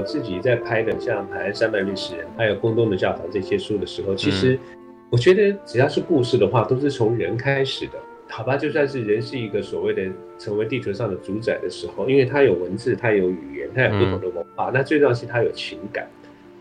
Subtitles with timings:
[0.00, 4.58] 我自己在拍的像《海岸山脉历史人》还有《宫东的教堂》这些书的时候，其实
[5.10, 7.92] 我觉得只要是故事的话，都是从人开始的。
[8.30, 10.02] 好吧，就算是人是一个所谓的
[10.38, 16.08] 成为地球上的主宰的时候，因为他有文字，他有语言，他有不同的文化，那最重要是他有情感，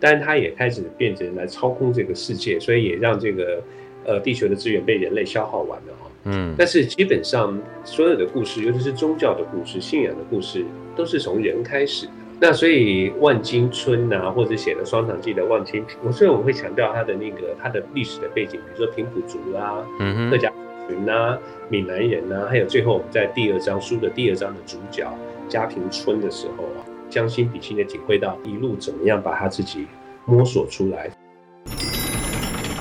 [0.02, 3.64] 但他也开始变成来操控这个世界，所以也让这个
[4.04, 5.94] 呃地球的资源被人类消耗完了。
[6.26, 12.12] 嗯，但是基本上所有的故事，尤其是宗教的故事、信仰的故事，都是从人开始的。
[12.42, 20.50] 那所以万金春啊，或者写了《双塘记》的万金，我虽然我会强调他的那个他的历史的背景，比如说平埔族啊，嗯，客家
[20.88, 25.06] 群啊，闽南人啊，还有最后我们在第二章书的第二章的主角
[25.50, 29.86] 家平村的时候啊，将心比心的体会到一路怎么样把他自己
[30.24, 31.12] 摸索出来。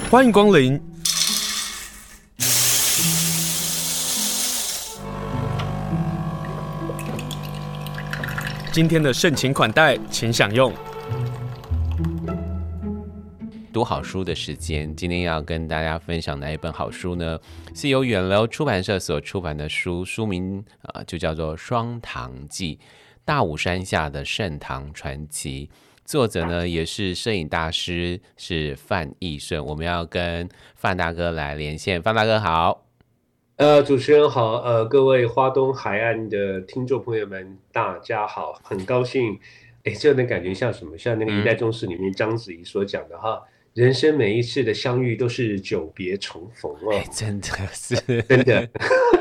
[0.09, 0.81] 欢迎光临。
[8.71, 10.73] 今天的盛情款待，请享用。
[13.73, 17.39] 读好书的时间，今天要跟大家分享哪一本好书呢？
[17.75, 22.79] 是由远流出版社所出版的书，书名啊、就叫做《双塘记：
[23.25, 25.67] 大武山下的盛唐传奇》，
[26.05, 29.65] 作者呢也是摄影大师，是范义顺。
[29.65, 32.88] 我们要跟范大哥来连线，范大哥好。
[33.59, 39.37] 呃，主持人好，呃，各位花东海岸的听众朋友们，大家好，很高兴，
[39.83, 40.97] 哎，这样的感觉像什么？
[40.97, 43.43] 像那个《一代宗师》里面章子怡所讲的哈，
[43.75, 48.69] 人生每一次的相遇都是久别重逢哦，哎，真的是真的，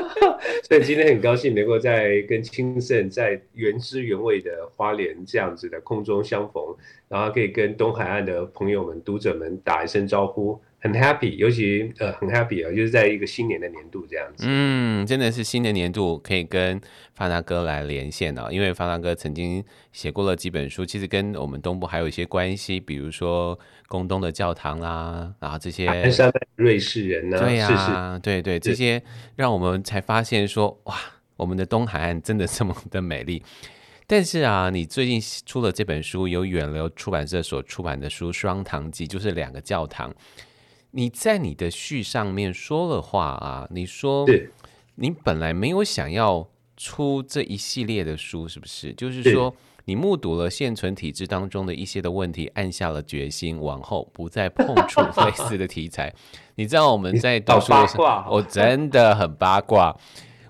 [0.62, 6.62] 所以今天很高兴能够在跟青盛在原汁原味的花莲这样子的空中相逢，
[7.08, 10.60] 然后可以跟东海岸的朋友们、读者们打一声招呼。
[10.80, 14.44] 很 happy，尤其呃很 happy 啊，就是在一个新年的年度这样子。
[14.46, 16.80] 嗯，真的是新的年度可以跟
[17.14, 23.58] 发达哥来连线哦，因为发达哥曾经写过了几本书，其实跟我们东部还有一些关系，比如说
[23.88, 25.86] 宫东的教堂啦、啊，然后这些
[26.54, 29.02] 瑞士人呢、啊，对呀、啊，对对，这些
[29.34, 30.96] 让我们才发现说哇，
[31.36, 33.42] 我们的东海岸真的这么的美丽。
[34.06, 40.14] 但是啊，你最近出了这本书，由远流出版社所出版的书《双堂记》，就是两个教堂。
[40.92, 44.26] 你在你的序上面说了话啊，你说
[44.94, 48.92] 你本来没有想要出这一系列的书，是不是？
[48.94, 49.54] 就是说
[49.84, 56.14] 你目睹了现存体制当中的一些的问题，暗下了决心，往后不再碰触类似的题材。
[56.56, 59.96] 你知道我们在读书的时候，我真的很八卦，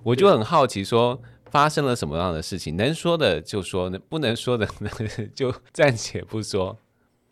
[0.02, 4.68] 我就很好奇说发生了什么样的事情，能说的就说，不能说的
[5.34, 6.78] 就暂且不说。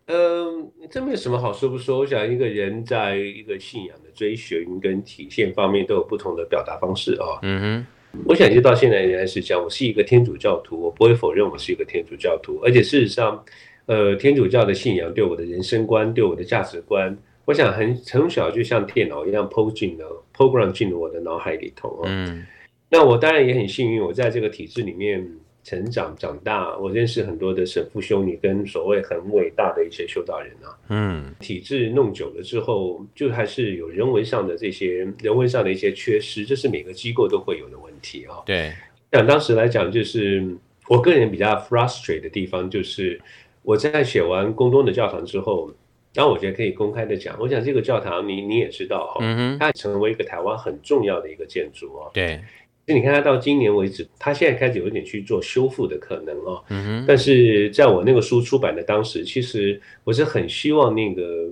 [0.06, 1.98] 嗯，这没有什么好说不说。
[1.98, 7.38] 我想一个人在一个信仰的追寻跟体现方面都有不同的表达方式啊、哦。
[7.42, 9.62] 嗯哼，我想就到现在仍然是这样。
[9.62, 12.60] 我是一个天主教徒，我不会否认我是一个天主教徒。
[12.62, 13.44] 而且事实上，
[13.86, 22.02] 呃，天主教的信仰对我的人生观、对我的价值观，我想很从小就像电脑一样 program 进了 program 进了我的脑海里头、哦。
[22.04, 22.46] 嗯，
[22.88, 25.28] 那我当然也很幸运，我在这个体制里面。
[25.66, 30.78] 成长长大，我认识很多的神父修女跟所谓很伟大的一些修道人啊。
[30.90, 38.38] 嗯，体制弄久了之后，就还是有人文上的这些人文上的一些缺失，这是每个机构都会有的问题啊。
[38.46, 38.72] 对，
[39.10, 40.56] 像当时来讲，就是
[40.86, 43.20] 我个人比较 frustrate 的地方，就是
[43.62, 45.72] 我在写完宫东的教堂之后，
[46.14, 52.08] 然后我觉得可以公开的讲，我想这个教堂你你也知道哈，嗯哼，它成为一个台湾很重要的一个建筑啊。
[52.14, 52.40] 对。
[52.88, 56.62] 那你看，他到今年为止，他现在开始有一点去做修复的可能哦。
[56.68, 57.04] 嗯。
[57.06, 61.50] 但是在我那个书出版的当时，其实我是很希望那个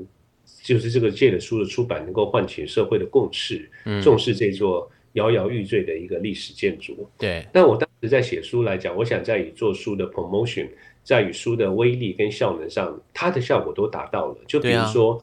[0.62, 3.69] 就是这个借的书的出版能够唤起社会的共识，
[4.00, 7.08] 重视这座摇摇欲坠的一个历史建筑。
[7.19, 7.44] 对。
[7.52, 10.69] 那我当时在写书来讲，我想在以做书的 promotion，
[11.02, 14.37] 在与书的威力跟效能上，它的效果都达到了。
[14.46, 15.20] 就比如说。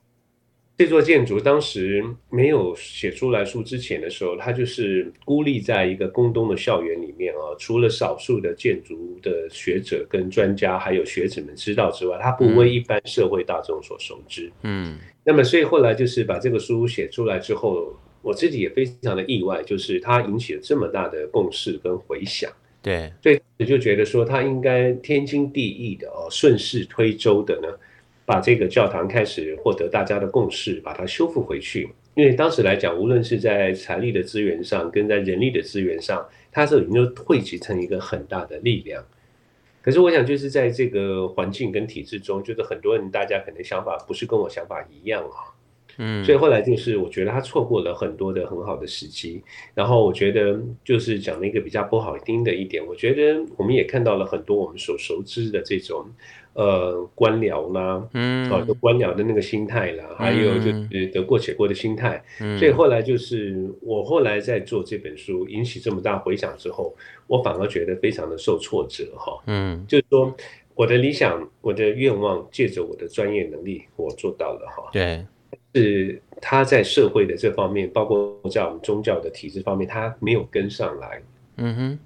[0.82, 7.54] 这座建筑当时没有写出来书之前的时候，它就是孤立在一个宫东的校园里面啊。
[7.60, 14.52] 除了少数的建筑的学者跟专家还有学子们知道之外，它不为一般社会大众所熟知。
[14.64, 22.52] 嗯，那么所以后来就是把这个书写出来之后，我自己也非常的意外，就是它引起了这么大的共识跟回响。
[22.82, 27.68] 对，所以我就觉得说，它应该天经地义的哦，顺势推舟的呢。
[28.32, 31.90] 把这个教堂开始获得大家的共识，把它修复回去。
[32.16, 39.04] 因为当时来讲，无论是在财力的资源上，跟在人力的资源上，它是已经汇集成一个很大的力量。
[39.82, 45.52] 可是我想，就是在这个环境跟体制中，就是很多人大家可能想法不是跟我想法一样啊。
[45.98, 49.42] 嗯，所以后来就是我觉得他错过了很多的很好的时机。
[49.74, 56.06] 然后我觉得就是讲了一个比较不好听的一点，我觉得我们也看到了很多我们所熟知的这种。
[56.54, 66.94] 呃，官僚啦，嗯，啊，官僚的那个心态啦，嗯、还有就是得过且过的心态，嗯，所以后来就是我后来在做这本书，引起这么大回响之后，
[67.26, 70.36] 我反而觉得非常的受挫折哈，嗯，就是说
[70.76, 75.26] 我的理想，我的愿望，借着我的专业能力，我做到了哈，对，
[75.74, 81.22] 是他在社会的这方面，包括在我们宗教的体制方面，他没有跟上来，
[81.56, 82.00] 嗯哼。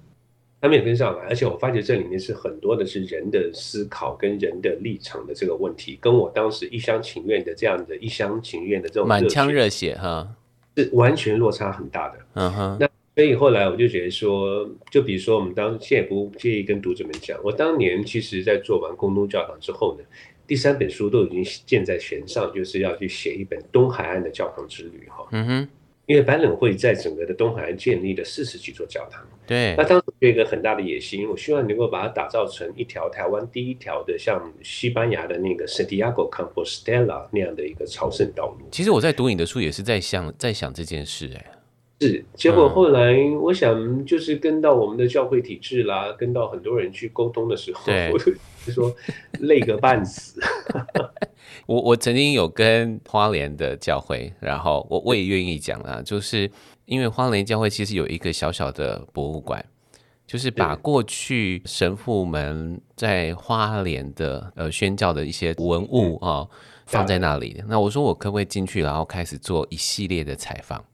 [0.66, 10.28] 他没有跟上来，而且我发觉这里面是很多的是人的思考跟人的立场的这个问题，跟我当时一厢情愿的这样的一厢情愿的这种满腔热血哈，
[10.76, 12.18] 是完全落差很大的。
[12.34, 20.04] 嗯哼，那所以后来我就觉得说，就比如说我们当现在不介意跟读者们讲，我当年其实在做完宫东教堂之后呢，
[20.48, 25.24] 第三本书都已经箭在弦上，就是要去写一本东海岸的教堂之旅哈。
[25.30, 25.68] 嗯哼。
[26.06, 38.66] 因为百冷会在整个的东海岸建立了四十几座教堂，对，那当时有一个很大的野心，我希望能够把它打造成一条台湾第一条的像西班牙的那个 Santiago Compostela 那样的一个朝圣道路。
[38.70, 41.52] 其实我在读你的书也是在想在想这件事，哎，
[42.00, 42.24] 是。
[42.34, 48.32] 结果后来我想就是跟到我们的教会体制啦，跟到很多人去沟通的时候，对我就
[48.72, 48.94] 说
[49.40, 50.40] 累个半死。
[51.66, 56.50] 我我曾经有跟花莲的教会，然后我我也愿意讲啊，就是
[56.86, 59.64] 因为花莲教会其实有一个小小的博物馆，
[60.26, 66.50] 就是把过去神父们在花莲的呃宣教的一些文物啊、哦、
[66.86, 67.62] 放在那里。
[67.68, 70.84] 那我说我可不可以进去，然后开始做一系列的采访？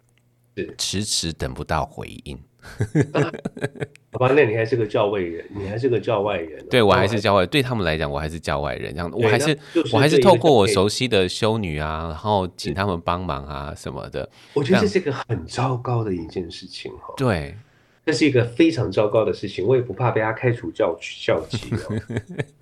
[0.77, 2.39] 迟迟等不到回应。
[4.13, 6.65] 好吧，那你还是个教外人，你还是个教外人。
[6.69, 8.95] 对，我还是教外，对他们来讲，我还是教外人。
[8.95, 9.59] 这样，我还是
[9.93, 14.29] 我还是透过我熟悉的修女啊，然后请他们帮忙啊什么的。
[14.53, 17.15] 我觉得这是一个很糟糕的一件事情哈。
[17.17, 17.57] 对，
[18.05, 19.67] 这是一个非常糟糕的事情。
[19.67, 21.71] 我也不怕被他开除教教籍。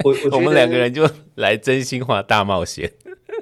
[0.05, 2.91] 我 我们两个人就来真心话大冒险。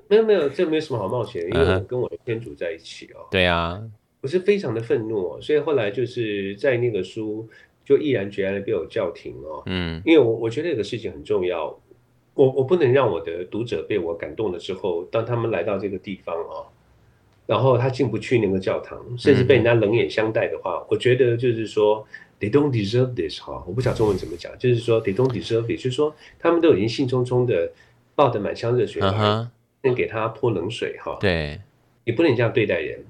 [0.09, 3.27] 没有没有，这没有什么好冒险，因为我跟我的天主在一起哦。
[3.31, 3.83] 对啊。
[4.21, 7.49] 我是非常的愤怒哦，所以后来就是在那个书
[7.85, 11.67] 就毅然决然的被我叫停哦，嗯，因为我我觉得这个事情很重要，
[12.35, 16.67] 我我不能让我的读者被我感动了之后，当他们来到这个地方哦，
[17.49, 22.07] 然后他进不去那个教堂，甚至被人家冷眼相待的话，嗯、我觉得就是说
[22.39, 27.73] they don't deserve this 哈，我不晓得中文怎么讲，就是说 they don't deserve it，就是说他们都已经兴冲冲的
[28.15, 29.49] 抱着满腔热血来，
[29.83, 31.59] 先给他泼冷水哈，对，
[32.05, 33.03] 你不能这样对待人。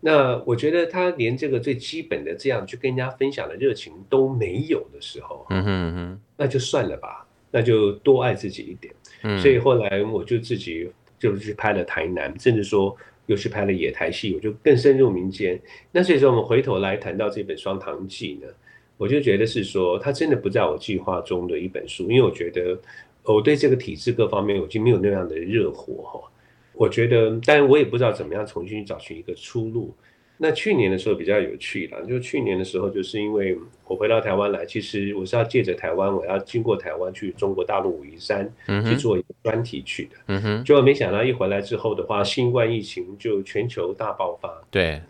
[0.00, 8.92] 那我觉得他连这个最基本的这样去跟人家分享的热情都没有的时候，嗯哼哼，那就算了吧，那就多爱自己一点。
[9.22, 12.94] 嗯，所以后来我就自己就去拍了台南，甚至说
[13.26, 15.60] 又去拍了野台戏，我就更深入民间。
[15.90, 18.52] 那所以说我们回头来谈到这本《双堂记》呢，
[18.96, 22.78] 我就觉得是说它真的不在我计划中的一本书，因为我觉得
[23.22, 26.20] 我对这个体制各方面我就没有那样的热火哈。
[26.74, 29.94] 我觉得，但我也不知道怎么样重新找寻一个出路。
[30.36, 38.52] 那去年的时候比较有趣了，就去年的时候，就是因为我回到台湾来，其实我是要借着台湾，我要经过台湾去中国大陆武夷山
[38.84, 40.16] 去做一个专题去的。
[40.26, 40.64] 嗯哼。
[40.64, 44.50] 结果没想到一回来之后的话，新冠疫情就全球大爆发。
[44.70, 45.00] 对。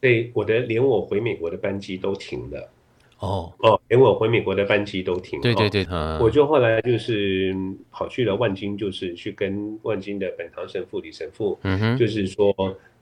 [0.00, 2.70] 所以我的连我回美国的班机都停了。
[3.18, 5.42] 哦哦，连我回美国的班机都停了。
[5.42, 7.54] 对对对，嗯，我就后来就是
[7.92, 12.50] 跑去了万金，就是去跟万金的本堂神父李神父，嗯哼，就是说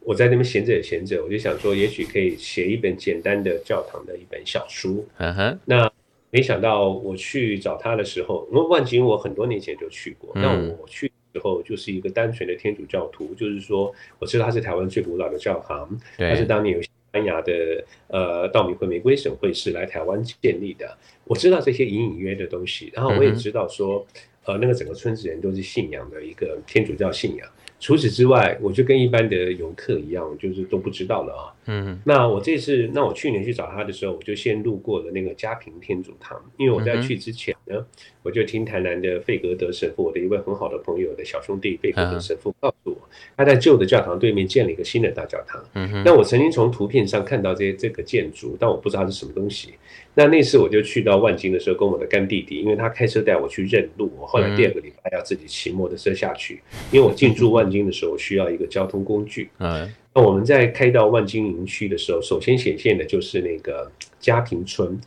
[0.00, 5.06] 我在那边闲着也闲着，我就想说，也许可以写一本简单的教堂的一本小书。
[5.18, 5.90] 嗯哼，那
[6.30, 16.82] 没想到我去找他的时候，因为万景我很多年前就去过，那我去的时候就是一个单纯的天主教徒，就是说我知道他是台湾最古老的教堂，他是当年有。
[16.82, 24.06] 西班牙的呃道明会玫瑰省会是来台湾建立的，我知道这些隐隐约约的东西，然后我也知道说，
[24.44, 27.48] 呃，那个整个村子人都是信仰的一个天主教信仰。
[27.80, 31.54] 除此之外，我就跟一般的游客一样，就是都不知道了啊。
[31.66, 37.84] 嗯，那我这次，那我去年去找他的时候，我就先路过了那个嘉平天主堂，因为我在去之前呢，
[38.22, 45.62] 我就听台南的费格德神父，我的一位很好的朋友的小兄弟费格德神父告诉我，他在旧的教堂对面建了一个新的大教堂。
[45.74, 49.74] 嗯，那我曾经从图片上看到这这个建筑，但我不知道是什么东西。
[50.14, 59.50] 那那次我就去到万金的时候，跟我的干弟弟，因为他开车带我去认路，我后来第二个礼拜要自己骑摩托车下去，因为我进驻万金的时候需要一个交通工具。
[59.58, 64.98] 嗯，那我们在开到万金营区的时候，首先显现的就是那个嘉平村，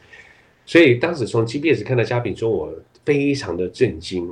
[0.66, 4.28] 所以当时从 GPS 看到嘉平村，我非常的震惊，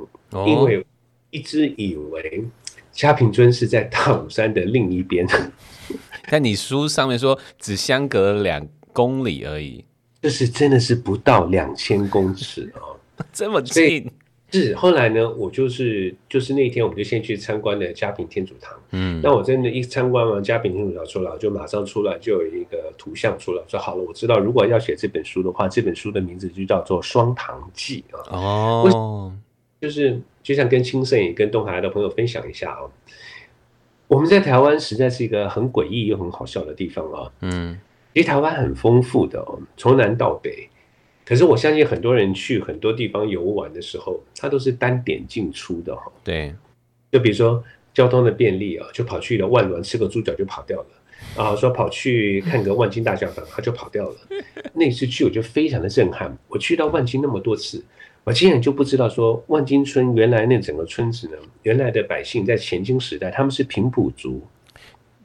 [0.46, 0.84] 因为
[1.30, 2.44] 一直以为
[2.92, 5.26] 嘉平村是在大武山的另一边。
[6.28, 9.84] 但你书上面说只相隔两公里而已，
[10.22, 12.96] 就是真的是不到两千公尺哦，
[13.32, 14.10] 这么近。
[14.52, 18.76] 是后来呢，我就是就是那天我们就先去参观了嘉平天主堂。
[18.90, 28.24] 嗯，那我真的，一参观完嘉平天主堂出来，就马上出来就有一个图像出来，说好了，我知道如果要写这本书的话，这本书的名字就叫做《双堂记》啊。
[28.30, 29.32] 哦，
[29.80, 32.80] 就是就像跟清盛也跟东海岸的朋友分享一下啊。
[34.08, 37.30] 我们在台湾实在是一个很诡异又很好笑的地方啊。
[37.42, 37.78] 嗯，
[38.12, 40.68] 其实台湾很丰富的哦，从南到北。
[41.30, 46.10] 可是我相信很多人去很多地方游玩的时候，他都是单点进出的哈。
[46.24, 46.52] 对，
[47.12, 47.62] 就比如说
[47.94, 50.86] 交通的便利啊，就跑去了万峦吃个猪脚就跑掉了
[51.36, 54.16] 啊，说跑去看个万金大教堂，他就跑掉了。
[54.74, 57.84] 那次去我就非常的震撼，我去到万金那么多次。
[58.24, 64.42] 我竟然就不知道说万金村原来那整个村子呢，原来的百姓在前清时代他们是平埔族。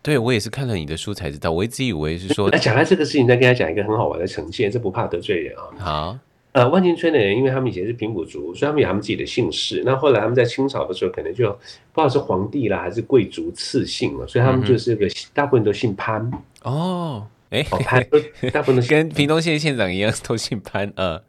[0.06, 2.48] 对，我也是看了你的书才知道，我一直以为是说。
[2.52, 5.64] 那讲到这个事情，再跟他讲一个很好玩的呈现，这不怕得罪人啊。
[5.80, 6.20] 好，
[6.52, 9.82] 呃，万金村的人，因为他们以前是平埔族，所以他们有他们自己的姓氏。
[9.84, 11.58] 那后来他们在清朝的时候，可能就不知
[11.96, 16.32] 道是皇帝啦还是贵族赐姓了，所以他们就是个、嗯、大部分都姓潘。
[16.62, 18.06] 哦，哎、哦，潘，
[18.54, 20.94] 大部分都跟屏东县县长一样，都姓潘。
[20.96, 21.20] 呃。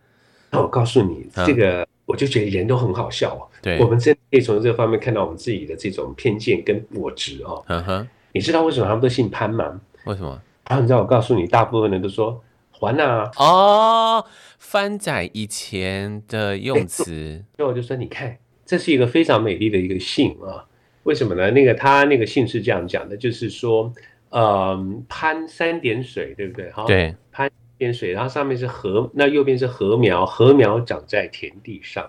[0.51, 3.43] 那我告诉你，这个我就觉得人都很好笑哦。
[3.61, 7.65] 对，我们真的可以从这个方面看到我们自己的这种偏见跟我执哦。
[7.67, 9.81] 嗯哼，你知道为什么他们都姓潘吗？
[10.05, 10.39] 为什么？
[10.69, 13.31] 然后你知道我告诉你，大部分人都说还啊。
[13.39, 14.25] 哦，
[14.59, 17.43] 翻仔以前的用词。
[17.57, 20.67] 所以我就说，你看，这是一个非常美丽的一个姓啊。
[21.05, 21.51] 为什么呢？
[21.51, 23.91] 那个他那个姓是这样讲的，就是说，
[24.29, 26.71] 嗯，潘三点水，对不对？
[26.73, 27.51] 哈，对，潘。
[27.79, 32.09] 点水，然后上面是禾，那右边是禾苗，禾苗长在田地上。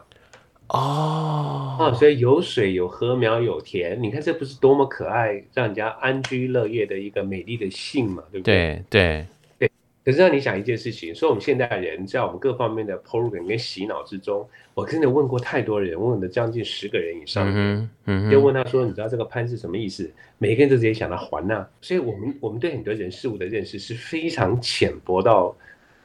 [0.70, 8.84] 哦，啊，所以有水有禾苗有田，你看这不是多么可爱，让人家安居乐业的一个美丽的姓嘛，对不对？
[8.90, 9.26] 对
[9.60, 9.72] 对对。
[10.04, 20.10] 可是让你想一件事情，说我们现代人在我们各方面的 program 跟洗脑之中，我真的问过太多人，问了将近十个人以上，嗯嗯，就问他说，你知道这个潘是什么意思？
[20.38, 21.66] 每个人都直接想到还呐。
[21.82, 25.56] 所以我们我们对很多人事物的认识是非常浅薄到。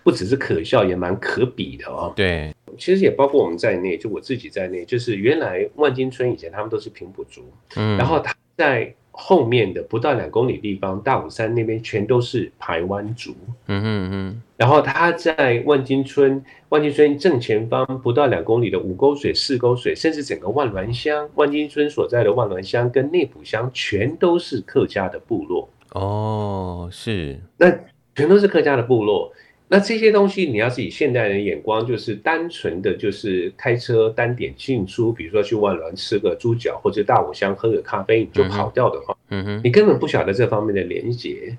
[0.04, 2.12] 不只是可笑，也蛮可比的哦。
[2.16, 7.43] 对，其实也包括我们在内，就我自己在内，就是原来万金村以前他们都是平埔族，
[7.76, 13.35] 嗯，然后他在后面的不到两公里地方，大武山那边全都是排湾族，
[13.67, 25.69] 嗯嗯嗯，然后他在万金村，万金村正前方不到两公里的五沟水、四沟水，甚至整个万峦乡，万金村所在的万峦乡跟内埔乡，全都是客家的部落。
[25.91, 27.71] 哦，是，那
[28.14, 29.31] 全都是客家的部落。
[29.73, 41.57] 那这些东西，你要是以现代人眼光，就是单纯的就是开车单点进出，比如说去万峦吃个猪脚，或者大武乡喝个咖啡，你就跑掉的话，嗯哼，你根本不晓得这方面的连接，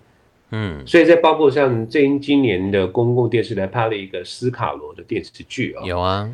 [0.51, 6.29] 嗯，所以在包括像这今年的公共电视台拍了一个斯卡罗的电视剧啊，有啊，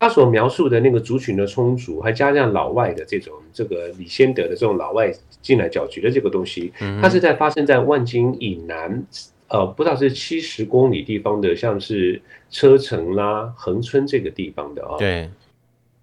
[0.00, 9.06] 他所描述的那个族群的冲突，还加上老外的这种这个李先德的这种老外进来搅局的这个东西，它是在发生在万金以南。
[9.50, 14.96] 呃，不知道是七十公里地方的，像是车城啦、恒春这个地方的啊、哦。
[14.98, 15.28] 对。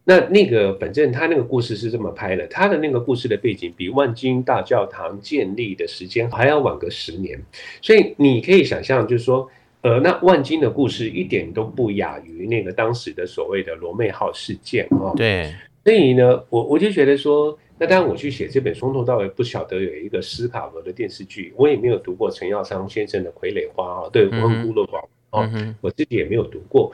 [0.03, 7.41] 那那个，反正他那个故事是这么拍的，他的那个故事的背景比万金大教堂建立的时间还要晚个十年，
[7.81, 9.49] 所以你可以想象，就是说，
[9.81, 15.13] 呃，那万金的故事一点都不亚于那个当时的所谓的罗妹号事件啊、哦。
[15.15, 15.53] 对。
[15.83, 17.57] 所以呢，我我就觉得说。
[17.79, 26.91] 那当然，我去写这本从头到尾不晓得有一个斯卡罗的电视剧，我也没有读过陈耀昌先生的《傀儡花》啊，对，我很孤陋寡闻啊，我自己也没有读过，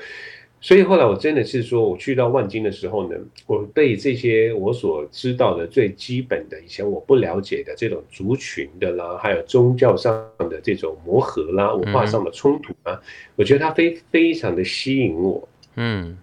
[0.59, 12.99] 所以后来我真的是说，我去到万金的时候呢，我被这些我所知道的最基本的以前我不了解的这种族群的啦，还有宗教上的这种磨合啦，文化上的冲突啊，
[13.37, 16.17] 我觉得它非非常的吸引我，嗯。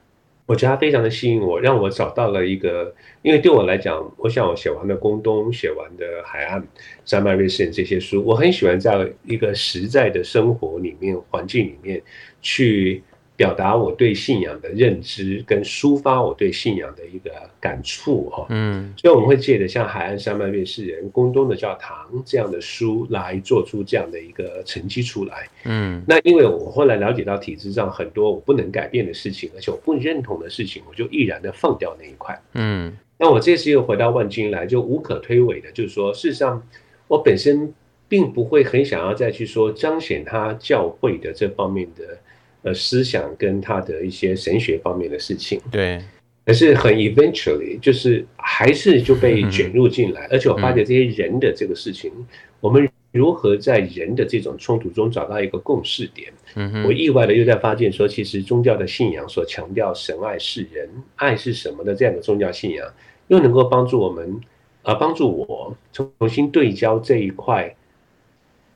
[0.51, 2.93] 我觉得它非常的吸引我，让我找到了一个，
[3.23, 6.67] 因为对我来讲，我想我写完的宫东，写完的海岸、
[7.05, 12.03] 山脉、瑞士这些书，我很喜欢在一个实在的生活里面、环境里面
[12.43, 13.05] 去。
[13.41, 36.63] 表达我对信仰的认知，跟抒发我对信仰的一个感触哈，嗯，所以我们会借着像《海岸山脉月事人》、宫东的教堂这样的书来做出这样的一个成绩出来，嗯，那因为我后来了解到体制上很多我不能改变的事情，而且我不认同的事情，我就毅然的放掉那一块，嗯，那我这次又回到万金来，就无可推诿的，就是说，事实上
[37.09, 37.73] 我本身
[38.07, 42.19] 并不会很想要再去说彰显他教会的这方面的。
[42.63, 45.99] 呃，思想跟他的一些神学方面的事情，对，
[46.45, 52.13] 可是很 eventually 就是还是就被卷入进来，而且我发觉这些人的这个事情，
[52.61, 56.31] 我们如何在人的这种冲突中找到一个共识点？
[56.55, 62.87] 嗯我意外的又在发现说，其实宗教的信仰所强调神爱世人，爱是什么的这样的宗教信仰，
[63.29, 64.39] 又能够帮助我们
[64.83, 67.75] 啊，帮助我重新对焦这一块。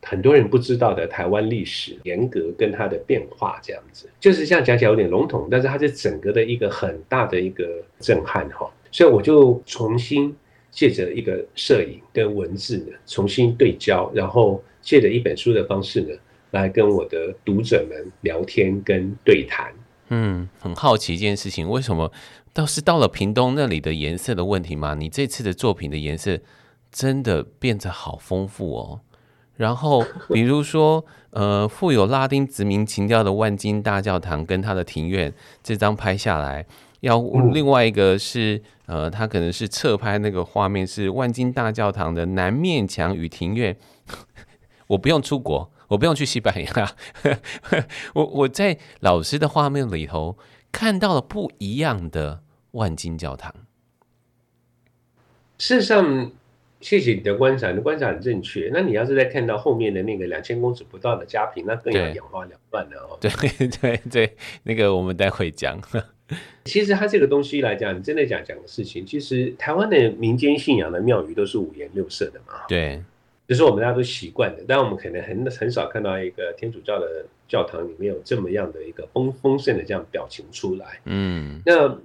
[0.04, 10.34] 很多人不知道的台湾历史沿革跟它的变化，这样子就是这样讲起来有点笼统，但是它是整个的一个很大的一个震撼哈，所以我就重新
[10.70, 16.14] 借着一个摄影跟文字呢重新对焦，然后借着一本书的方式呢
[16.50, 19.72] 来跟我的读者们聊天跟对谈。
[20.08, 22.12] 嗯，很好奇一件事情，为什么
[22.52, 24.94] 倒是到了屏东那里的颜色的问题吗？
[24.94, 26.38] 你这次的作品的颜色
[26.92, 29.00] 真的变得好丰富哦。
[29.56, 35.32] 然后， 比如说，呃，富有拉丁殖民情调的万金大教堂跟它的庭院，
[35.62, 36.66] 这张拍下来，
[37.00, 37.20] 要
[37.52, 43.76] 另外一个是，呃，它可能是侧拍那个画面是万金大教堂的南面墙与庭院。
[44.88, 46.92] 我不用出国，我不用去西班牙，
[48.14, 50.36] 我我在老师的画面里头
[50.72, 52.42] 看到了不一样的
[52.72, 53.54] 万金教堂。
[55.58, 56.32] 事实上。
[56.84, 58.68] 谢谢你的观察，你的观察很正确。
[58.70, 63.16] 那你要是再看到后面的那个两千公尺不到的家坪，那更要眼花缭乱了哦。
[63.18, 63.30] 对
[63.80, 65.80] 对对，那个我们待会讲。
[66.66, 72.52] 其实它这个东西来讲，你真的讲讲的事情，其实台湾的民间信仰的庙宇都是五颜六色的嘛。
[72.68, 73.02] 对，
[73.48, 81.00] 就是我们大家都习惯的，但我们可能很很少看到一个天主教的教堂里面有这么样的一个丰丰盛的这样表情出来。
[81.06, 81.98] 嗯，那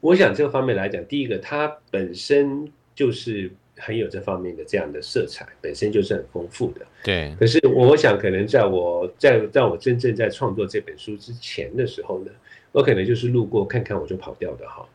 [0.00, 3.48] 我想这个方面来讲，第一个它本身就是。
[3.78, 6.86] 很有这方面的这样的色彩，本身就是很丰富的。
[7.04, 7.34] 对。
[7.38, 12.30] 可是我想，可能在我在在我真正在创作这本书之前的时候呢，
[12.72, 14.86] 我可能就是路过看看我就跑掉的哈。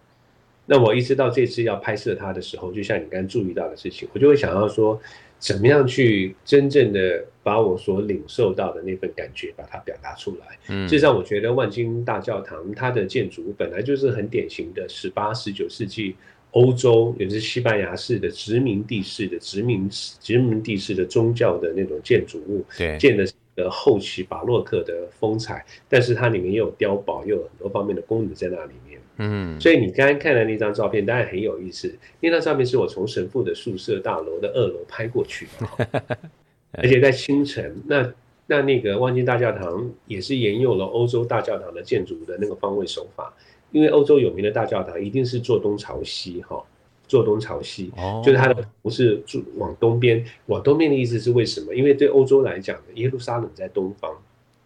[0.66, 5.00] 那我一直到这次要拍摄它的时候，就像你刚刚注意到的事情，我就会想要说，
[5.38, 10.58] 怎么样去真正的把我所领受到的那份感觉把它表达出来。
[10.70, 10.88] 嗯。
[10.88, 16.16] 事实上，我觉得万金大教堂它的建筑本来就是很典型的十八、十九世纪。
[16.52, 23.34] 欧洲也是西班牙式的殖民地式的殖民殖民地式的宗教的那种建筑物，对，建的是
[23.70, 29.00] 后期巴洛克的风采，但是它里面也有碉堡，又有很多方面的功能在那里面。
[29.18, 36.20] 嗯，所以你刚刚看的那张照片当然很有意思，那张照片是我从神父的宿舍大楼的二楼拍过去的，
[36.74, 38.14] 而且在清晨，那
[38.48, 43.34] 那那个望京大教堂也是沿用了欧洲大教堂的建筑的那个方位手法。
[43.72, 46.62] 因为欧洲有名的大教堂一定是坐东朝西，哈，
[47.08, 47.92] 坐东朝西，
[48.24, 49.22] 就是它的不是
[49.58, 51.74] 往东边，往东边的意思是为什么？
[51.74, 54.12] 因为对欧洲来讲，耶路撒冷在东方，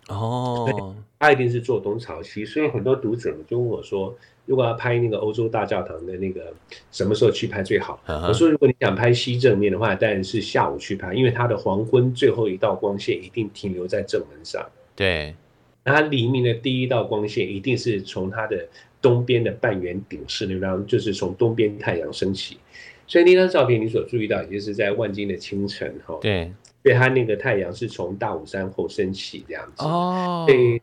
[0.09, 4.15] 哦，它一定是坐东朝西，所以很多读者就问我说，
[4.45, 6.53] 如果要拍那个欧洲大教堂的那个
[6.91, 7.99] 什么时候去拍最好？
[8.07, 14.63] 我说，如果你想拍西正面的话，当然是下午去拍，因为它的黄昏最后一道光线一定停留在正门上，
[14.95, 15.35] 对，
[15.83, 18.67] 那它黎明的第一道光线一定是从它的。
[19.05, 22.57] 东边的半圆顶式那张，就是从东边太阳升起，
[23.05, 26.17] 所以那张照片你所注意到，也就是在万金的清晨哈。
[26.19, 29.83] 对，所以它那个太阳是从大武山后升起这样子。
[29.83, 30.45] 哦。
[30.47, 30.81] 对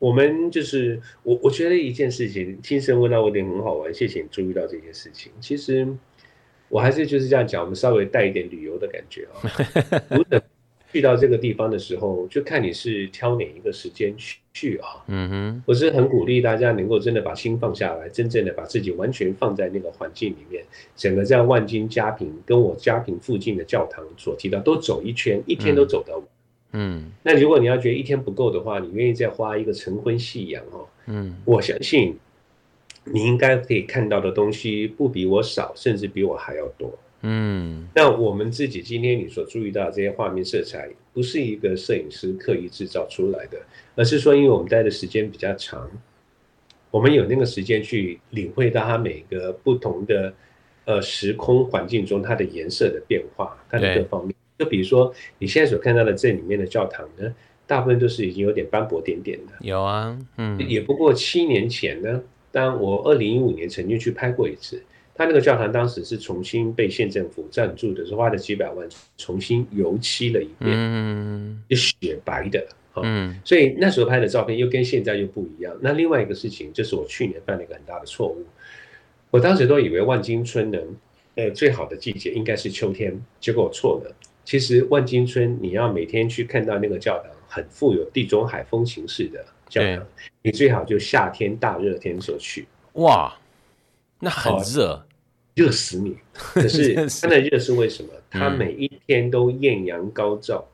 [0.00, 5.30] 我们就是我，我觉得一件事情，亲身问到我点很好玩，谢谢你注意到这件事情。
[5.40, 5.86] 其实
[6.68, 10.42] 我还是就是这样讲，我们稍微带一点旅游的感觉啊。
[10.96, 15.04] 去到这个地方的时候，就看你是挑哪一个时间去去啊。
[15.08, 20.64] 嗯哼，我是很鼓励大家能够真的把心放下来，真正的把自己完全放在那个环境里面，
[20.96, 26.24] 整个这样万金家坪跟我家坪附近的教堂所提到都走一圈，一天都走得完。
[26.72, 30.86] 嗯，那如果你要觉得一天不够的话，你愿意再花一个晨昏夕阳哦。
[31.08, 32.16] 嗯，我相信
[33.04, 36.98] 你应该可以看到的东西不比我少，甚至比我还要多。
[37.22, 43.58] 嗯，那我们自己今天你所注意到这些画面色彩，不是一个摄影师刻意制造出来的，
[43.96, 45.90] 而是说，因为我们待的时间比较长，
[46.90, 50.32] 我们有那个时间去领会到它每个不同的
[50.84, 54.34] 呃时空环境中它的颜色的变化，它的各方面。
[54.58, 57.34] 就比如说你现在所看到的这里面的教堂呢，
[57.66, 59.54] 大部分都是已经有点斑驳点点的。
[59.62, 64.80] 有啊，嗯，也不过七年前呢，当我二零一五年曾经去拍过一次。
[65.16, 72.62] 他那个教堂当时是重新被县政府赞助的，是花了几百万重新油漆了一遍，嗯，是雪白的，
[73.02, 75.74] 嗯，所以那时候拍的照片又跟现在又不一样。
[75.80, 78.44] 那另外一个事情就是我去年犯了一个很大的错误，
[79.30, 80.78] 我当时都以为万金村呢，
[81.36, 84.14] 呃，最好的季节应该是秋天，结果我错了。
[84.44, 90.06] 其实万金村你要每天去看到那个教堂，很富有地中海风情式的教堂，
[90.42, 93.34] 你最好就夏天大热天时候去，哇。
[94.18, 95.05] 那很热，
[95.56, 96.16] 热死你。
[96.32, 98.10] 可是 它的热是为什么？
[98.30, 100.64] 它每一天都艳阳高照。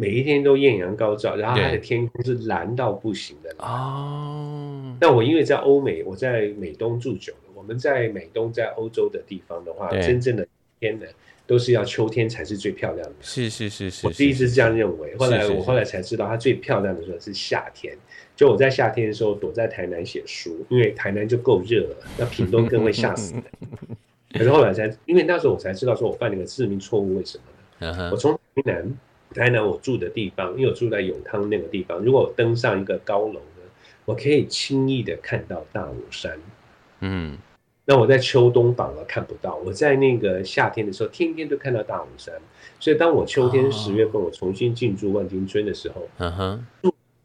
[0.00, 4.96] 每一天都艳阳高照，然后它的天空是蓝到不行的哦。
[5.00, 10.46] 那我因为在欧美，我在美东住久了，我们在美东在欧洲的地方的话，真正的
[10.78, 11.06] 天呢，
[11.48, 13.14] 都是要秋天才是最漂亮的。
[13.20, 17.98] 是是是是，我第一次是这样认为，后来我后来才知道，它最漂亮的时候是夏天。
[18.38, 23.42] 就我在夏天的时候躲在台南写书，因为台南就够热了，那屏东更会吓死人。
[24.32, 28.10] 可是后来才，因为那时候我才知道，说我犯了一个致命错误，为什么呢？
[28.12, 28.96] 我从台南。
[29.34, 33.62] 台南我住的地方，因为我住在永康那个地方，如果我登上一个高楼呢，
[34.06, 36.32] 我可以轻易的看到大武山。
[37.00, 37.36] 嗯，
[37.84, 39.56] 那我在秋冬反而看不到。
[39.56, 42.34] 我在那个夏天的时候，天天都看到大武山。
[42.80, 46.66] 所以当我秋天十月份我重新进驻万金村的时候，嗯哼，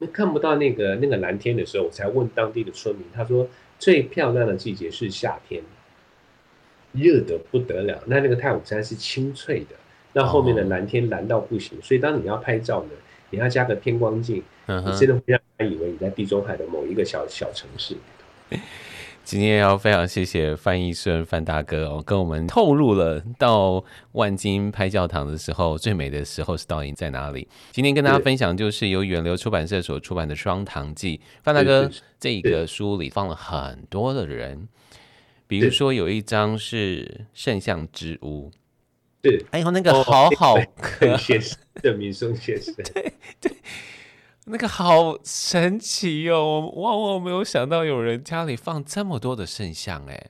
[0.08, 3.48] 看不到那个那个蓝天的时候，我才问当地的村民，他说
[3.80, 5.62] 最漂亮的季节是夏天，
[6.92, 8.04] 热得不得了。
[8.08, 9.76] 那那个太武山是清脆的。
[10.16, 12.90] 那后面的蓝天蓝到不行，所以当你要拍照呢，
[13.32, 17.96] 你要加个偏光镜，你真的会让他以为你在地中海的某一个小小城市。
[19.24, 27.48] 今天要非常谢谢范逸顺范大哥哦，跟我们透露了到万金拍教堂的时候，最美的时候是倒影在哪里。
[27.72, 34.68] 今天跟大家分享就是由远流出版社所出版的《双堂记》，范大哥这个书里放了很多的人，
[35.48, 38.52] 比如说有一张是圣像之屋。
[39.22, 43.52] 对，哎呦，那个好好看，先生的名声先生，对对，
[44.46, 46.72] 那个好神奇哦！
[46.74, 50.30] 我万万没有想到有人家里放这么多的圣像，哎，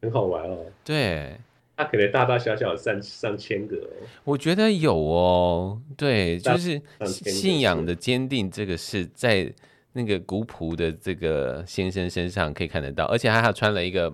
[0.00, 0.58] 很好玩哦。
[0.84, 1.36] 对，
[1.76, 3.76] 他可能大大小小有上上千个，
[4.24, 5.80] 我觉得有哦。
[5.96, 9.52] 对，就是信仰的坚定，这个是在
[9.92, 14.12] 那个古朴的这个先生身上可以看得到，而且他还穿了一个。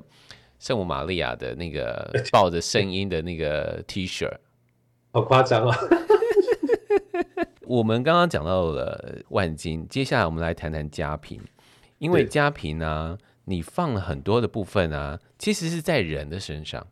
[0.60, 4.28] 圣母玛利亚的那个抱着圣婴的那个 T 恤，
[5.12, 5.78] 好夸张啊！
[7.68, 11.38] 我们刚刚讲到了万金，接下来我们来谈谈家贫，
[11.98, 16.86] 因为家贫呢，你放了很多的部分啊，其实是在人的身上，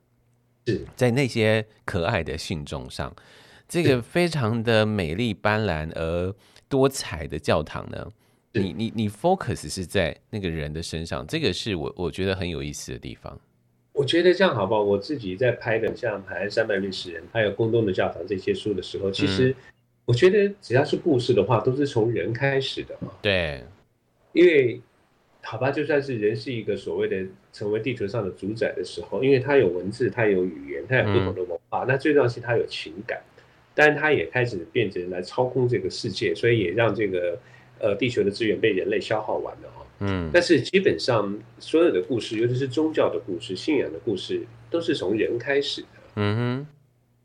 [0.66, 0.84] 是。
[0.94, 3.16] 在那些可爱的信众上，
[3.66, 6.34] 这个非常的美丽斑斓而
[6.68, 8.12] 多彩的教堂呢，
[8.52, 13.40] 你你你 focus 是在那个人的身上，这个是我我觉得很有意思的地方。
[13.94, 14.82] 我觉得这样好不好？
[14.82, 19.56] 我自己在拍的像《海岸山脉历史人》还有《宫东的教堂》这些书的时候，其实
[20.06, 23.12] 我觉得只要是故事的话，都是从人开始的嘛。
[23.20, 23.62] 对，
[24.32, 24.80] 因为
[25.42, 33.20] 好吧，就算是人是一个所谓的成为地球上的主宰的时候，因为他有文字，他有语言，他有不同的文化，那最重要是他有情感，
[33.74, 37.38] 但他也开始变成来操控这个世界，所以也让这个
[37.78, 39.72] 呃地球的资源被人类消耗完了。
[40.00, 45.88] 嗯，但是基本上所有的故事，尤其是宗教的故事、信仰的故事，都是从人开始的。
[46.16, 46.66] 嗯哼，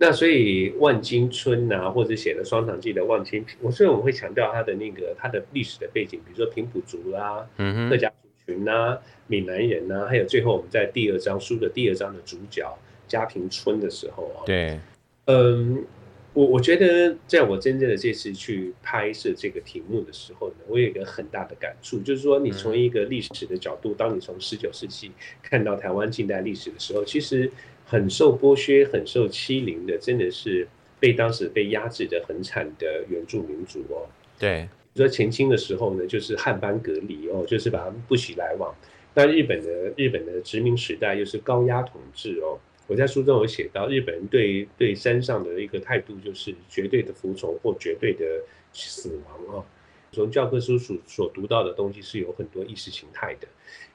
[0.01, 12.67] 那所以万金村啊，或者写了《双堂记》的万金，我虽然我们会强调它的那个它的历史的背景，比如说平埔族啦、嗯、客家族群啊、闽南人啊，还有最后我们在第二章书的第二章的主角
[13.07, 14.79] 家庭村的时候啊，对，
[15.27, 15.85] 嗯。
[16.33, 25.11] 我我觉得，在我真正的这次去拍摄这个题目的时候呢，我有一个很大的感触，就是说，你从一个历史的角度，当你从十九世纪
[25.43, 27.51] 看到台湾近代历史的时候，其实
[27.91, 30.65] 很受剥削、很受欺凌的，真的是
[30.97, 34.07] 被当时被压制的很惨的原住民族哦。
[34.39, 38.73] 对，比如说前清的时候呢，就是汉班隔离哦，就是把他们不许来往；
[39.13, 42.57] 那日本的日本的殖民时代又是高压统治哦。
[42.87, 48.25] 我在书中有写到，日本人对对山上的一个态度就是绝对的服从或绝对的
[48.71, 49.65] 死亡哦。
[50.13, 53.47] 从教科书所所读到的东西是有很多意识形态的。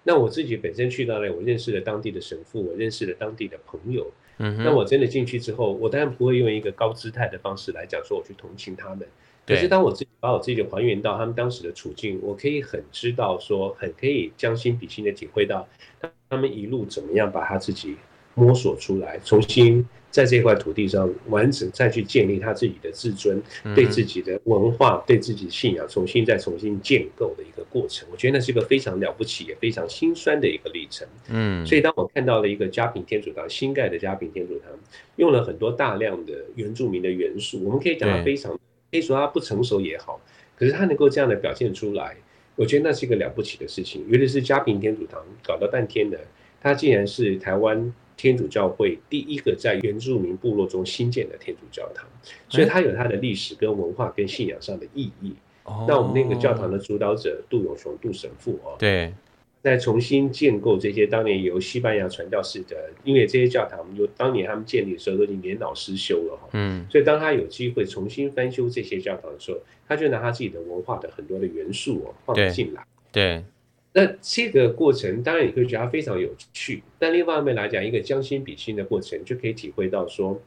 [0.07, 4.11] 那我自己本身去到那，我认识了当地的神父，我认识了当地的朋友。
[4.39, 9.07] 嗯，那我真的进去之后，我当然不会用一个高姿态的方式来讲说我去同情他们。
[9.45, 15.69] 可是当我自己把我自己还原到他们当时的处境，我可以很知道说，很可以将心比心的体会到
[16.31, 17.97] 他们一路怎么样把他自己。
[18.39, 19.83] 摸索出来，重新
[20.17, 23.39] 在这块土地上完整再去建立他自己的自尊，
[23.75, 28.09] 对自己的文化、对自己的信仰重新再重新建构的一个过程。
[28.11, 31.07] 我觉得那是一个非常了不起也非常心酸的一个历程。
[31.29, 34.71] 嗯，所以当我看到了一个嘉平天主堂新盖的嘉平天主堂，
[35.17, 38.59] 用了很多大量的原住民的元素，我们可以讲它非常，
[38.91, 40.19] 可以说它不成熟也好，
[40.59, 42.17] 可是它能够这样的表现出来，
[42.55, 44.03] 我觉得那是一个了不起的事情。
[44.09, 46.19] 尤其是嘉平天主堂搞了半天的，
[46.63, 47.93] 它竟然是台湾。
[48.17, 52.07] 天主教会第一个在原住民部落中新建的天主教堂，
[52.49, 55.35] 所以它有它的历史跟文化跟信仰上的意义。
[55.89, 59.13] 那我们那个教堂的主导者杜永雄杜神父哦，对，
[59.61, 73.45] 再重新建构这些当年由西班牙传教士的，因为这些教堂有当年他们建立的时候都已经年老失修了哈，嗯，所以当他有机会重新翻修这些教堂的时候，他就拿他自己的文化的很多的元素哦放进来，对，
[73.99, 80.39] 那这个过程当然你会觉得它非常有趣，但另外一方面来讲，一个将心比心的过程，就可以体会到说。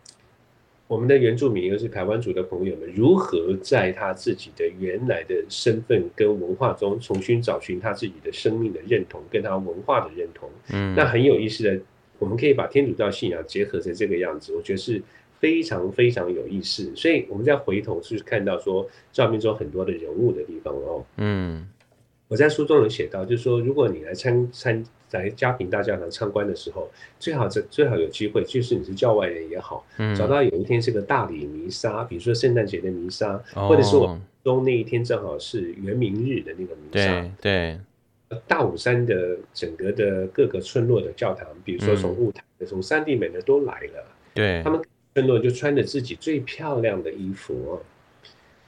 [0.87, 10.47] 我们的原住民，又是台湾族的朋友们，如何在他自己的原来的身份跟文化中重新找寻他自己的生命的认同，跟他文化的认同。
[10.71, 11.79] 嗯，那很有意思的，
[12.19, 15.01] 我们可以把天主教信仰结合成这个样子，我觉得是
[15.39, 16.91] 非常非常有意思。
[16.95, 21.03] 所以，我们再回头去看到说，照片中很多的人物的地方哦。
[21.17, 21.67] 嗯。
[22.29, 26.87] 我在书中有写到，就是说，如果你来参参在嘉平大教堂参观的时候，
[27.17, 37.79] 最好这最好有机会，就是你是教外人也好，嗯，找到有一天是个大理弥撒，比如说圣诞节的弥撒，哦，或者是我中那一天正好是元明日的那个弥撒，对，
[38.29, 44.79] 对，大武山的整个的各个村落的教堂，比如说从雾台的、从三地美的都来了，对，他们
[45.15, 47.81] 村落就穿着自己最漂亮的衣服哦。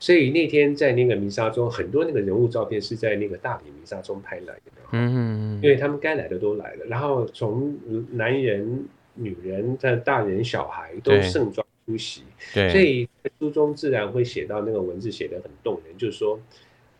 [0.01, 4.71] 所以那天在那个弥撒中，很多那个人物照片是在那个大理弥撒中拍来的。
[4.93, 7.77] 嗯嗯，因为他们该来的都来了，然后从
[8.09, 8.83] 男人、
[9.13, 12.23] 女人、的大人、小孩都盛装出席。
[12.51, 13.07] 对，所以
[13.39, 16.39] 书中自然会写到那个文字写得很动人，就是说，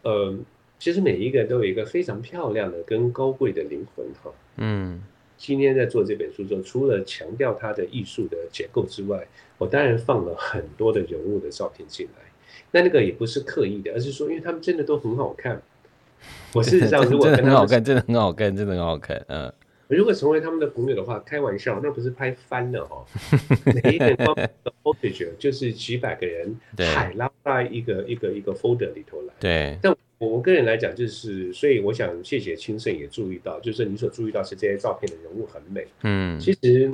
[0.04, 0.38] 呃，
[0.78, 4.32] 其实每一个人都有一个非常漂亮的跟高贵的灵魂哈。
[4.58, 5.02] 嗯，
[5.38, 12.31] 今天在做这本书中，除了强调它的艺术的结构之外，我当然放了很多的人物的照片进来。
[12.70, 15.62] 那那个也不是刻意的，而是说，因为他们真的都很好看。
[16.54, 19.26] 我事实 上如果跟他们很好看，真的很好看，真的很好看。
[19.28, 19.52] 嗯，
[19.88, 23.04] 如果成为他们的朋友的话，开玩笑，那不是拍翻了哦。
[23.84, 24.16] 每一个
[24.84, 26.56] footage 就是几百个人
[26.94, 29.34] 海拉在一个一个一个 folder 里头来。
[29.40, 29.78] 对。
[29.82, 35.88] 但我个人来讲，就是所以我想谢谢清盛也注意到，就是你所注意到是这些照片的人物很美。
[36.04, 36.40] 嗯。
[36.40, 36.92] 其实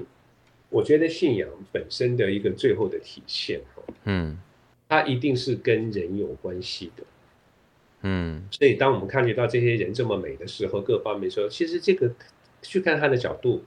[0.70, 3.60] 我觉得信仰本身的一个最后的体现，
[4.06, 4.38] 嗯。
[4.90, 7.04] 它一定是跟人有关系的，
[8.04, 12.10] 嗯，所以当我们看觉到这些人这么美的时候，各方面说，其实这个
[12.62, 13.64] 去看他的角度，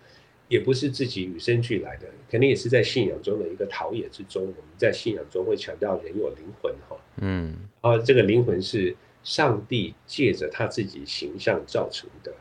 [0.49, 4.43] 也不是自己与生俱来的，肯定也是在信仰中的一个陶冶之中。
[4.43, 12.33] 我们在信仰中会强调人有灵魂，哈，嗯，然后这个灵魂是上帝借着他自己形象造成的，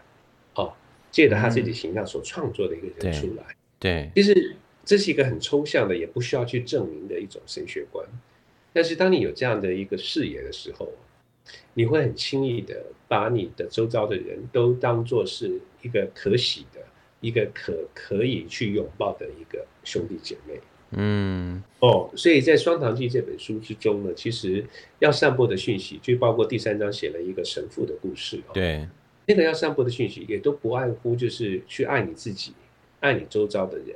[0.56, 0.74] 哦，
[1.12, 3.44] 借着他自己形象所创作的一个人出来，
[3.78, 8.08] 对，其实这是一个很抽象的，也不需要去证明的一种神学观。
[8.72, 10.88] 但是当你有这样的一个视野的时候，
[11.74, 16.80] 你会很轻易的把你的周遭的人都当做是一个可喜的、
[17.22, 20.60] 一个可可以去拥抱的一个兄弟姐妹。
[20.92, 24.66] 嗯，哦，所以在《双堂记》这本书之中呢，其实
[25.00, 28.42] 要散播的讯息，就包括第三章写了一个神父的故事。
[28.54, 28.88] 对，
[29.28, 32.54] 那个要散播的讯息，也都不外乎就是去爱你自己，
[33.00, 33.96] 爱你周遭的人。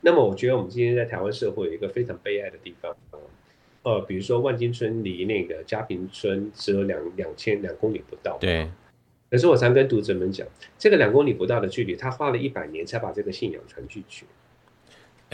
[0.00, 2.96] 那么，我觉得我们今天在台湾社会有一个非常悲哀的地方。
[3.86, 8.36] 呃，比如说万金村离那个嘉平村只有两两千两公里不到。
[8.40, 8.68] 对。
[9.30, 10.44] 可是我常跟读者们讲，
[10.76, 14.26] 这个两公里不到的距离，他花了一百年才把这个信仰传进去。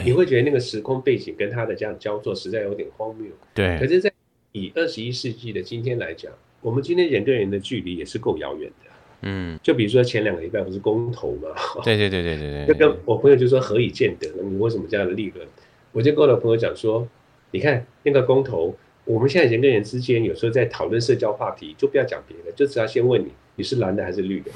[0.03, 3.31] 你会觉得那个时空背景跟他的这样交错，实在有点荒谬。
[3.55, 3.79] 对。
[3.79, 4.13] 可是，在
[4.51, 8.91] 以二十一世纪的今天来讲，我们今天人跟人的距离也是够遥远的。
[9.21, 9.59] 嗯。
[9.63, 11.49] 就比如说前两个礼拜不是公投嘛？
[11.83, 12.67] 对对对对对对。
[12.67, 14.43] 就跟我朋友就说何以见得呢？
[14.43, 15.47] 你为什么这样的立论？
[15.91, 17.07] 我就跟我的朋友讲说。
[17.53, 24.51] 你看那个公投，我们现在人跟人之间有时候在讨论社交话题，就不要讲别的，就只要先问你，你是蓝的还是绿的？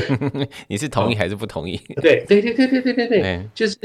[0.68, 1.80] 你是同意还是不同意？
[2.02, 3.76] 对对对对对对对对，就是，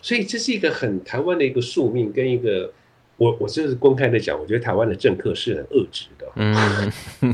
[0.00, 2.72] 所以这是一个很台湾的一个宿命，跟一个
[3.16, 6.54] 我我就是公开的讲，我觉得台湾的政客是很恶质的，嗯，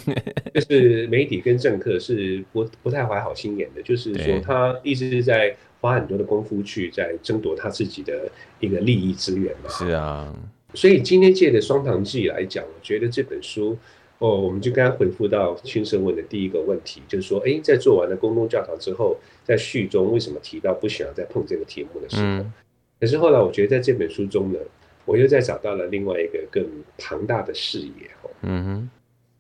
[0.55, 10.35] 就是媒体跟政客是不不太怀好心眼的，就是说他一直是在花很多的功夫去在争夺他自己的一个利益资源嘛，是啊。
[10.75, 13.77] 所以今天借的《双堂记》来讲，我觉得这本书，
[14.19, 22.23] 哦，我们就刚刚回复到青生问的第一个问题，就是说，哎，在做完了公共教堂之后，在序中为什么提到不想要再碰这个题目的时候？
[22.23, 22.53] 嗯、
[23.01, 24.59] 可是后来我觉得在这本书中呢，
[25.05, 26.67] 我又再找到了另外一个更
[26.99, 28.91] 庞大的视野，哦，嗯哼，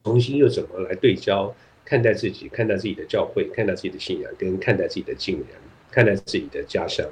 [0.04, 5.48] 重新又怎么来对焦看待自己，看待自己的教会，看待自己的信仰，跟看待自己的亲人，
[5.90, 7.04] 看待自己的家乡。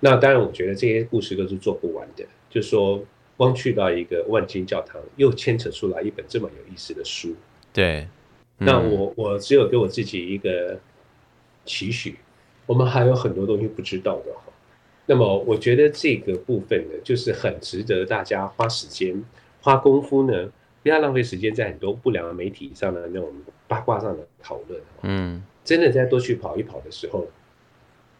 [0.00, 3.00] 那当然，我觉得这些故事都是做不完的，就是说。
[3.40, 7.34] 光去到一个万金教堂，又牵扯出来一本这么有意思的书。
[7.72, 8.06] 对，
[8.58, 10.78] 嗯、那我我只有给我自己一个
[11.64, 12.16] 期许，
[12.66, 14.52] 我们还有很多东西不知道的哈。
[15.06, 19.24] 那么我觉得这个部分呢，就是很值得大家花时间、
[19.62, 23.32] 花功夫呢，不要浪费时间在很多不良的媒体上的那种
[23.66, 24.78] 八卦上的讨论。
[25.00, 27.26] 嗯，真的再多去跑一跑的时候，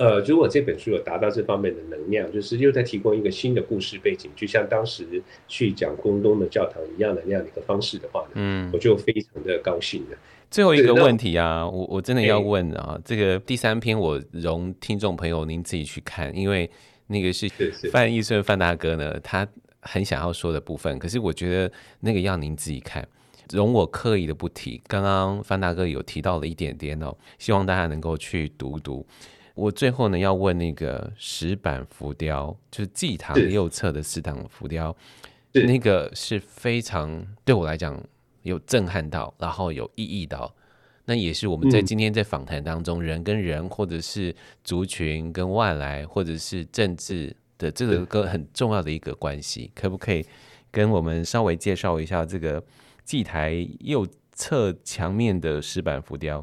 [0.01, 10.17] 呃，如果这本书有达到这方面的能量，就是又在提供一个新的故事背景，就像当时去讲宫东的教堂一样的那样的一个方式的话呢，嗯，我就非常的高兴了。
[10.51, 16.71] 最后一个问题啊，我我真的要问啊，这个第三篇我容听众朋友您自己去看，因为
[17.09, 17.47] 那个是
[17.93, 19.47] 范逸顺范大哥呢，他
[19.83, 23.07] 很想要说的部分，可是我觉得那个要您自己看，
[23.53, 24.81] 容我刻意的不提。
[24.87, 29.07] 刚刚范大哥有提到了一点点哦，希望大家能够去读读。
[29.55, 34.97] 我最后呢要问那个石板浮雕，就是祭堂右侧的石板浮雕，
[35.53, 38.03] 那个是非常对我来讲。
[38.43, 40.51] 有震撼到，然后有意义到，
[41.05, 44.35] 那也是我们在今天在访谈当中，人跟人，或者是
[44.65, 50.25] 族群跟外来，或者是政治的这个很重要的一个关系，可不可以
[50.71, 52.65] 跟我们稍微介绍一下这个
[53.05, 56.43] 祭台右侧墙面的石板浮雕？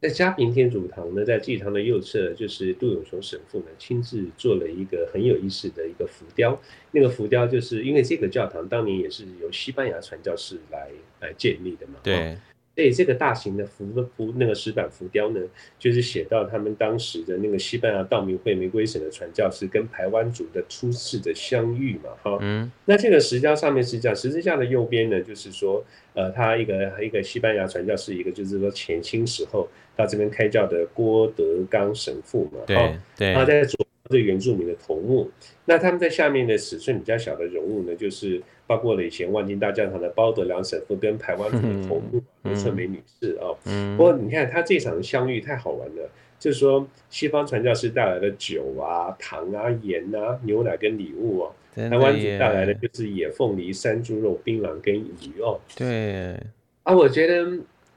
[0.00, 6.60] 在嘉平天主堂呢，在祭堂的右侧，就是杜永雄神父呢亲自做了一个很有意思的一个浮雕。
[6.92, 10.88] 那个浮雕就是因为这个教堂当年也是由西班牙传教士来
[11.20, 11.94] 来建立的嘛。
[12.02, 12.38] 对。
[12.78, 13.84] 所以这个大型的浮
[14.16, 15.40] 浮那个石板浮雕呢，
[15.80, 33.84] 就是写到他们当时的那个西班牙道明会玫瑰省的传教士跟台湾族的初次的相遇嘛，哈，嗯，那这个石雕上面是这样，十字架的右边呢，就是说，呃，他一个一个西班牙传教士，一个就是说前清时候到这边开教的郭德纲神父嘛，对对，他在左。
[34.08, 35.30] 这原住民的头目，
[35.64, 43.52] 那他们在下面的尺寸比较小的人物呢，就是包括了以前万金大教堂的包德良神父跟台湾族的头目刘春梅女士啊。
[43.96, 55.60] 不过你看他这场相遇太好玩了，就是说西方传教士带来的酒啊、糖啊、盐啊、牛奶跟礼物哦，台湾族带来的就是野凤梨、山猪肉、槟榔跟鱼哦。
[55.76, 56.34] 对，
[56.82, 57.44] 啊，我觉得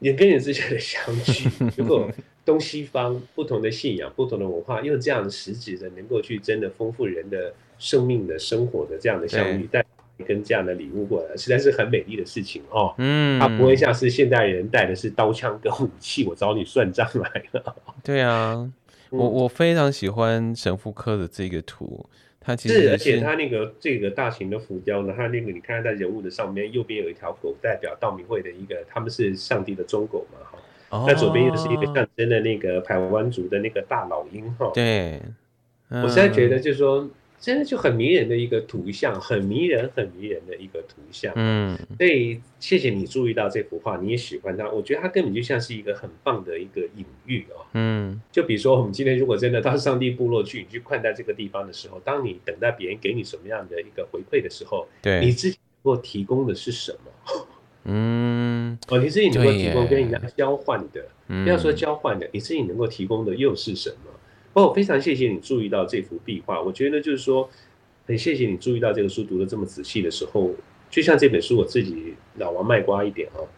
[0.00, 2.10] 人跟人之间的相聚，如果。
[2.44, 9.84] 东西方不同的信仰、不同的文化，用这样的实质的，能够去真的丰富人的生命的生活的这样的相遇，带
[10.26, 12.94] 跟这样的礼物过来，实在是很美丽的事情哦。
[12.98, 17.76] 嗯，它不会像是现代人带的是刀枪跟武器，我找你算账来了。
[18.02, 18.70] 对啊，
[19.10, 22.04] 我我非常喜欢神父科的这个图，
[22.40, 30.58] 它其实是，而且它那个这个大型的浮雕呢，它那个你看在人物的上面，右边有一条狗，代表道明会的一个，他们是上帝的忠狗嘛，哈。
[31.06, 35.20] 那左边又是一个象征的那个台湾族的那个大老鹰哈，对，
[35.88, 37.08] 我现在觉得就是说，
[37.40, 41.32] 真的就很迷人的一个图像，很迷人、很迷人的一个图像。
[41.34, 44.70] 嗯，所以谢谢你注意到这幅画，你也喜欢它。
[44.70, 47.64] 我觉得它根本就像是一个很棒的一个隐喻哦。
[47.72, 57.46] 嗯，就比如说我们今天如果真的到上帝部落去，你去看待这个地方的时候，当你等待别人给你什么样的一个回馈的时候，对，你自己能够提供的是什么？
[57.84, 64.10] 嗯，哦，你自己能够提供跟人家交换的，不要说交换的，你自己能够提供的又是什么？
[64.52, 67.50] 哦，非常谢谢你注意到这幅壁画，我觉得就是说，
[68.06, 70.54] 很谢谢你注意到这个书读的这么仔细的时候，
[70.90, 73.48] 就像这本书我自己老王卖瓜一点哦，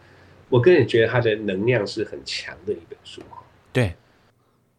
[0.49, 3.21] 我个人觉得它的能量是很强的一本书。
[3.73, 3.93] 对，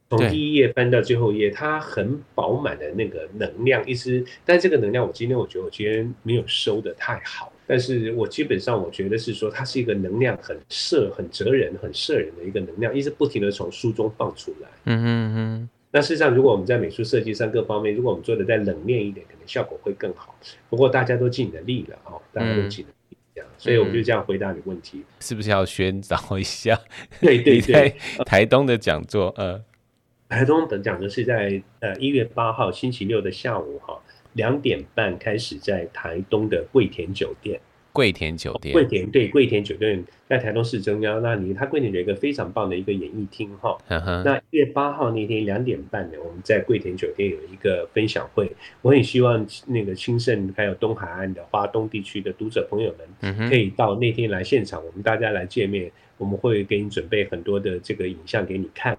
[0.09, 7.53] 从第一页翻到最后一页，它很饱满的那个能量，一直，但这个能量我今天我觉得我今天没有收的太好。
[7.67, 14.69] 但是我基本上我觉得是说，它是一个能量很摄、很哲人、很摄人的一个能量，一直不停的从书中放出来。
[14.85, 15.69] 嗯嗯嗯。
[15.91, 20.37] 那事实上，如果我们在美术设计上各方面，如果我们做的再冷面一点，可能效果会更好。
[20.69, 25.03] 不过大家都尽了力了哦，大家都尽了力，这样，所以我们就这样回答你问题。
[25.21, 26.79] 是不是要宣导一下？
[27.21, 29.61] 对对对，台东的讲座，呃，
[30.29, 33.99] 台东的讲座是在呃一月八号星期六的下午哈。
[34.37, 37.59] 两点半开始在台东的桂田酒店。
[37.93, 41.23] 桂田酒店，桂田对桂田酒店在台东市中央。
[41.23, 43.75] 那里，它桂田有一个非常棒的一个演艺厅哈。
[43.89, 48.55] 那一月八号那天两点半呢，我们在桂田酒店有一个分享会。
[48.83, 55.91] 我很希望那个清盛还有东海岸的花东地区的读者朋友们，可以到那天来现场，我们大家来见面。
[56.19, 58.97] 我们会给你准备很多的这个影像给你看。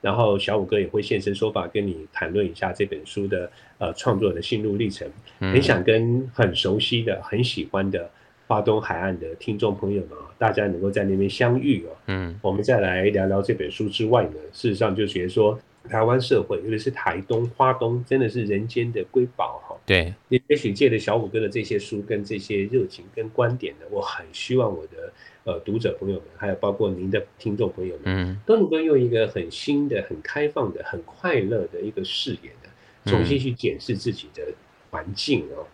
[0.00, 5.06] 然后小五哥也会现身说法，跟你谈论一下这本书的呃创作的心路历程。
[5.38, 8.10] 很想跟很熟悉的、很喜欢的
[8.46, 11.90] 花东海岸的听众朋友们啊，大家能够在那边相遇哦。
[12.06, 19.76] 嗯，我们再来聊聊这本书之外呢，事实上就觉得说，台湾社会，尤其是台东、花东，真的是人间的瑰宝哈。
[19.84, 25.12] 对，也许借着小五哥的这些书跟这些热情跟观点呢，我很希望我的。
[25.44, 34.42] 呃，读者朋友们，还有包括您的听众朋友们，嗯，都能够用一个很新的、很开放的、很快乐的一个视野的，重新去检视自己的
[34.90, 35.66] 环境哦，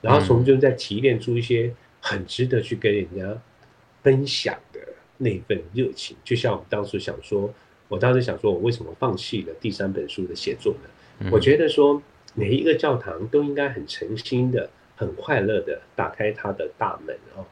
[0.00, 3.38] 然后从中再提炼出一些很值得去跟人家
[4.02, 4.80] 分享的
[5.18, 6.16] 那份热情。
[6.24, 7.52] 就像我们当时想说，
[7.88, 11.30] 我当时想说，我为什么放弃了第三本书的写作呢？
[11.30, 12.02] 我觉得说，
[12.34, 17.44] 每一个教堂都应该很诚心的、很快乐的打开它的大门哦，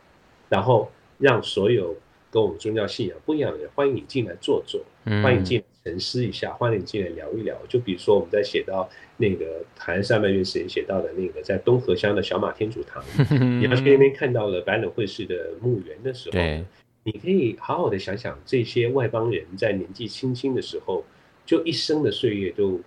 [0.48, 1.94] 然后让所有
[2.30, 7.56] 跟我们宗教信仰不一样的人欢迎你进来坐坐，欢迎进来沉思一下，欢迎你进来聊一聊。
[7.68, 13.02] 就比如说我们在写到那个台湾上半月时间写到的那个在东河乡的小马天主堂，
[13.60, 16.38] 你要去那边看到了白冷会士的墓园的时候。
[17.04, 21.02] 你可以好好的想想，这些外邦人在年纪轻轻的时候，
[21.46, 22.78] 就一生的岁月都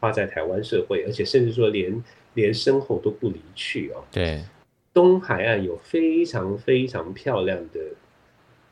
[0.00, 2.02] 花在台湾社会，而且甚至说连
[2.34, 4.02] 连身后都不离去哦。
[4.10, 4.42] 对，
[4.92, 7.80] 东海岸有非常非常漂亮的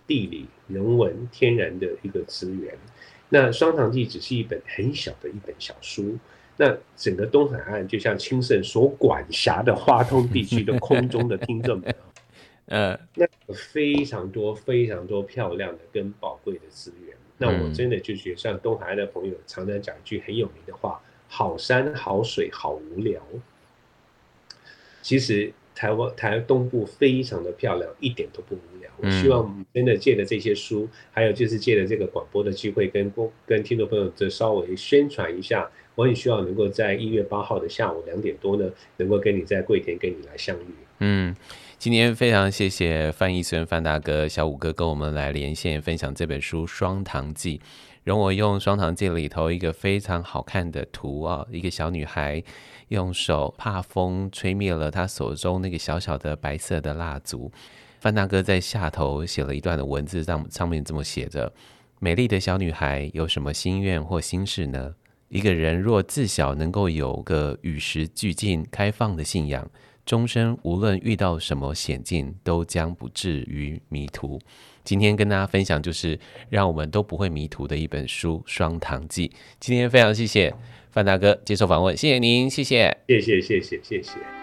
[0.07, 2.77] 地理、人文、天然的一个资源。
[3.29, 6.19] 那《双堂记》只是一本很小的一本小书，
[6.57, 11.95] 那整个东海岸就像清盛所管辖的花东地区的空中的听众们。
[12.67, 23.23] 呃，那有非常多非常多漂亮的跟宝贵的资源，那我真的就觉得像东海岸的朋友常常讲一句很有名的话：好山好水好无聊。
[25.01, 28.91] 其实台湾台东部非常的漂亮，一点都不无聊。
[28.97, 33.13] 我希望真的借着这些书，还有就是借着这个广播的机会，跟
[33.47, 35.71] 跟听众朋友再稍微宣传一下。
[35.95, 40.75] 我也希望能够在一月八号的下午两点多呢，能够跟你在桂田跟你来相遇。
[40.99, 41.37] 嗯。
[41.79, 47.59] 今天非常谢谢范逸孙范大哥、小五哥跟我们来连线分享这本书《双糖记》，
[48.05, 52.43] 容我用《双糖记》里头一个非常好看的图啊，一个小女孩
[52.89, 57.51] 用手怕风吹灭了她手中那个小小的白色的蜡烛。
[58.01, 61.53] 范大哥在下头写了一段的文字，上上面这么写着
[62.01, 64.95] ：“美丽的小女孩有什么心愿或心事呢？
[65.29, 69.69] 一个人若自小能够有个与时俱进、开放的信仰。”
[70.07, 74.41] 终身无论遇到什么险境，都将不至于迷途。
[74.89, 76.19] 今天跟大家分享，就是
[76.49, 79.29] 让我们都不会迷途的一本书《双糖记》。
[79.61, 80.55] 今天非常谢谢
[80.91, 84.38] 范大哥接受访问，谢谢您，谢谢，谢谢，谢谢，谢谢。